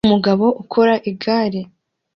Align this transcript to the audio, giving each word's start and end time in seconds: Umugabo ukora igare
Umugabo 0.07 0.45
ukora 0.61 0.93
igare 1.11 1.61